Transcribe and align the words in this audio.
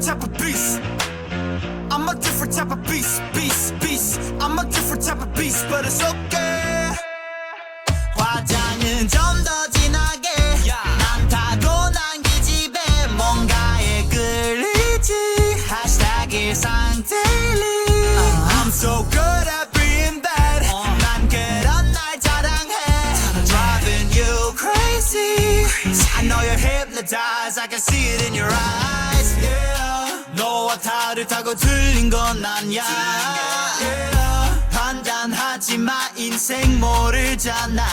different 0.00 0.02
type 0.02 0.22
of 0.22 0.32
beast. 0.38 0.80
I'm 1.92 2.08
a 2.08 2.14
different 2.14 2.52
type 2.54 2.70
of 2.72 2.82
beast, 2.84 3.20
beast, 3.34 3.74
beast. 3.80 4.18
I'm 4.40 4.58
a 4.58 4.64
different 4.64 5.02
type 5.02 5.20
of 5.20 5.30
beast, 5.34 5.66
but 5.68 5.84
it's 5.84 6.02
okay. 6.02 6.96
화장은 8.16 9.08
좀 9.08 9.44
더 9.44 9.50
진하게 9.74 10.28
난 10.98 11.28
타고난 11.28 12.22
기집애 12.22 12.78
뭔가에 13.16 14.04
끌리지 14.08 15.12
hashtag 15.68 16.32
일상 16.32 17.04
daily 17.04 17.84
I'm 18.56 18.70
so 18.72 19.04
good 19.12 19.46
at 19.58 19.68
being 19.76 20.22
bad 20.22 20.64
난 21.04 21.28
그런 21.28 21.92
날 21.92 22.18
자랑해 22.18 22.74
driving 23.44 24.08
you 24.16 24.32
crazy 24.56 25.66
I 26.16 26.22
know 26.26 26.40
you're 26.40 26.56
hypnotized 26.56 27.58
I 27.58 27.66
can 27.68 27.80
see 27.80 28.16
it 28.16 28.26
in 28.26 28.34
your 28.34 28.48
eyes 28.48 28.96
yeah. 28.96 28.99
너와 30.41 30.75
다를 30.79 31.27
타고 31.27 31.53
틀린 31.53 32.09
건 32.09 32.43
아니야 32.43 32.83
판단하지 34.71 35.77
마 35.77 36.09
인생 36.15 36.79
모르잖아 36.79 37.83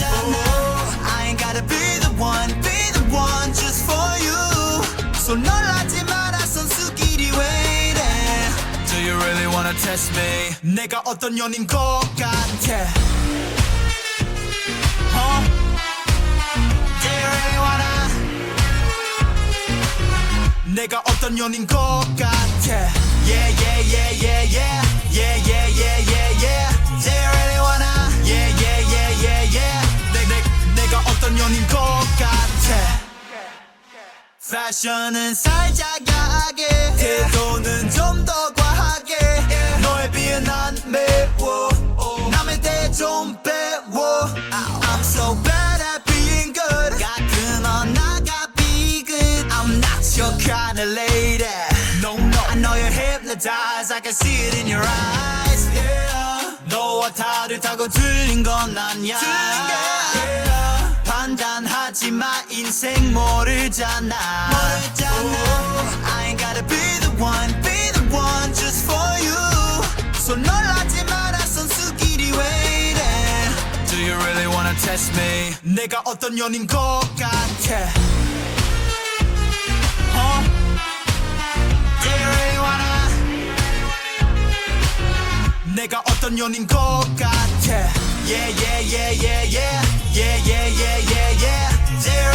Oh, 0.00 0.94
I 1.04 1.26
ain't 1.26 1.38
gotta 1.38 1.62
be 1.66 1.98
the 1.98 2.10
one 2.22 2.48
be 2.62 2.92
the 2.92 3.02
one 3.12 3.52
just 3.52 3.82
for 3.90 4.18
you 4.22 4.84
So 5.14 5.34
놀라지 5.34 6.04
마라 6.04 6.38
선수끼리 6.38 7.32
waiting 7.32 8.54
Do 8.86 8.96
you 9.02 9.16
really 9.16 9.46
wanna 9.48 9.74
test 9.80 10.12
me 10.14 10.54
내가 10.62 11.02
어떤 11.04 11.34
년인 11.34 11.66
것 11.66 12.00
같아 12.16 12.86
내가 20.74 20.98
어떤 21.06 21.34
년인 21.36 21.66
것 21.68 21.76
같아 22.18 22.90
Yeah 23.24 23.48
yeah 23.62 23.78
yeah 23.94 24.10
yeah 24.24 24.42
yeah 24.50 24.82
Yeah 25.12 25.36
yeah 25.46 25.66
yeah 25.70 25.98
yeah 26.10 26.30
yeah 26.42 26.66
Do 26.98 27.10
you 27.14 27.30
really 27.30 27.60
wanna 27.62 28.10
Yeah 28.24 28.50
yeah 28.58 28.80
yeah 28.90 29.22
yeah 29.22 29.42
yeah 29.54 29.86
내, 30.12 30.26
내, 30.26 30.34
내가 30.82 30.98
어떤 31.08 31.34
년인 31.36 31.64
것 31.68 31.78
같아 32.18 33.00
패션은 34.50 35.34
살짝 35.34 36.00
야하게 36.08 36.66
태도는 36.96 37.90
좀 37.90 38.24
더 38.24 38.52
과하게 38.54 39.16
너에 39.80 40.10
비해 40.10 40.40
난 40.40 40.74
매워 40.86 41.68
남의 42.32 42.60
대좀 42.60 43.36
배워 43.42 44.26
know 52.63 52.75
you're 52.75 52.91
hypnotized 52.91 53.91
I 53.91 53.99
can 54.01 54.13
see 54.13 54.47
it 54.47 54.59
in 54.59 54.67
your 54.67 54.83
eyes 54.83 55.69
yeah. 55.73 56.57
너와 56.69 57.11
다를 57.13 57.59
타고 57.59 57.87
틀린 57.87 58.43
건 58.43 58.77
아니야 58.77 59.17
yeah. 59.17 60.95
판단하지 61.05 62.11
마 62.11 62.25
인생 62.49 63.13
모르잖아 63.13 64.15
Oh, 64.51 66.03
I 66.05 66.27
ain't 66.27 66.39
gotta 66.39 66.63
be 66.63 66.99
the 67.01 67.11
one 67.21 67.53
be 67.63 67.91
the 67.93 68.03
one 68.13 68.53
just 68.53 68.85
for 68.85 69.09
you 69.23 69.35
So 70.15 70.35
놀라지 70.35 71.03
마라 71.05 71.37
선수끼리 71.39 72.31
waiting 72.31 73.51
Do 73.87 73.97
you 73.97 74.15
really 74.15 74.47
wanna 74.47 74.75
test 74.75 75.11
me 75.15 75.55
내가 75.63 76.01
어떤 76.05 76.35
년인 76.35 76.67
것 76.67 77.01
같아 77.17 78.12
내가 85.84 86.00
어떤 86.00 86.34
년인 86.34 86.66
것 86.66 86.76
같아 87.18 87.92
Yeah 88.26 88.48
yeah 88.56 88.80
yeah 88.80 89.12
yeah 89.12 89.44
yeah 89.44 89.82
Yeah 90.14 90.36
yeah 90.48 90.66
yeah 90.80 90.98
yeah 91.12 91.44
yeah 91.44 92.33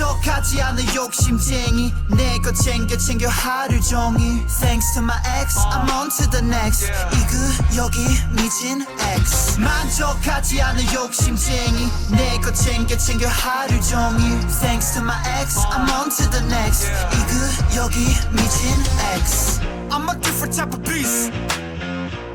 만족하지 0.00 0.62
않는 0.62 0.94
욕심쟁이 0.94 1.92
내 2.08 2.38
거 2.40 2.52
챙겨 2.52 2.96
챙겨 2.96 3.28
하루 3.28 3.80
종일 3.80 4.46
Thanks 4.46 4.94
to 4.94 5.02
my 5.02 5.18
ex 5.40 5.58
I'm 5.58 5.90
on 5.90 6.08
to 6.16 6.30
the 6.30 6.44
next 6.44 6.90
이그 7.12 7.76
여기 7.76 7.98
미친 8.32 8.84
X 8.98 9.60
만족하지 9.60 10.62
않는 10.62 10.84
욕심쟁이 10.94 11.90
내 12.10 12.38
거 12.40 12.52
챙겨 12.52 12.96
챙겨 12.96 13.28
하루 13.28 13.80
종일 13.82 14.40
Thanks 14.60 14.94
to 14.94 15.02
my 15.02 15.16
ex 15.40 15.58
I'm 15.66 15.88
on 15.90 16.08
to 16.10 16.30
the 16.30 16.44
next 16.46 16.88
이그 17.12 17.76
여기 17.76 17.98
미친 18.32 18.70
X 19.16 19.60
I'm 19.90 20.08
a 20.08 20.18
different 20.20 20.56
type 20.56 20.72
of 20.72 20.82
beast 20.84 21.32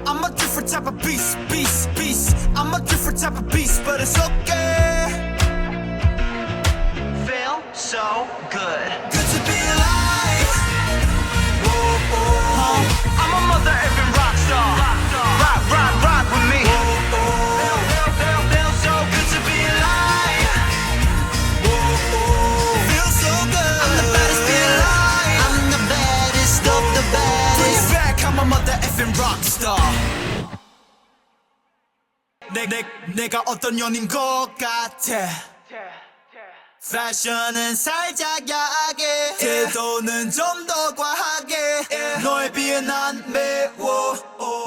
I'm 0.06 0.24
a 0.26 0.30
different 0.36 0.68
type 0.68 0.88
of 0.88 0.98
beast, 0.98 1.38
beast, 1.48 1.88
beast. 1.96 2.36
I'm 2.56 2.74
a 2.74 2.82
different 2.82 3.20
type 3.20 3.38
of 3.38 3.48
beast, 3.50 3.82
but 3.86 4.02
it's 4.02 4.18
okay. 4.20 4.55
so 8.26 8.26
good. 8.50 8.90
Good 9.14 9.28
to 9.34 9.40
be 9.50 9.58
alive. 9.74 10.54
Whoa, 11.66 11.78
whoa. 12.14 13.22
I'm 13.22 13.32
a 13.38 13.42
mother 13.52 13.76
effing 13.86 14.12
rock 14.18 14.36
star. 14.46 14.70
Rock, 15.44 15.64
rock, 15.74 15.94
rock 16.08 16.26
with 16.34 16.46
me. 16.52 16.62
Feel, 16.66 17.80
feel, 17.92 18.10
feel, 18.20 18.42
feel 18.54 18.72
so 18.86 18.94
good 19.14 19.28
to 19.34 19.40
be 19.50 19.58
alive. 19.74 20.50
Feel 22.90 23.10
so 23.22 23.34
good. 23.56 23.78
I'm 23.86 23.94
the 24.02 24.08
baddest 24.16 24.44
be 24.50 24.58
alive. 24.72 25.42
I'm 25.46 25.60
the 25.76 25.82
baddest 25.94 26.64
of 26.76 26.84
the 26.98 27.06
baddest. 27.14 27.60
Bring 27.62 27.78
it 27.82 27.88
back, 27.94 28.18
I'm 28.28 28.38
a 28.42 28.46
mother 28.54 28.78
effing 28.88 29.14
rock 29.22 29.42
star. 29.56 29.86
내, 32.54 32.66
내, 32.66 32.84
내가 33.16 33.44
어떤 33.46 33.76
년인 33.78 34.08
것 34.10 34.50
같아 34.60 35.52
패션은 36.83 37.75
살짝 37.75 38.49
야하게. 38.49 39.37
태도는 39.39 40.31
좀 40.31 40.67
더 40.67 40.95
과하게. 40.95 41.87
너에 42.23 42.53
비해 42.53 42.81
난 42.81 43.25
매워. 43.33 44.17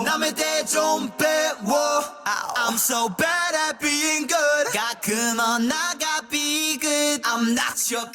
남의 0.04 0.34
대좀 0.36 1.12
배워. 1.18 2.04
I'm 2.58 2.76
so 2.76 3.10
bad 3.16 3.56
at 3.56 3.80
being 3.80 4.28
good. 4.28 4.72
가끔 4.78 5.40
언나가 5.40 6.22
비good. 6.30 7.22
I'm 7.24 7.52
not 7.54 7.90
your 7.92 8.10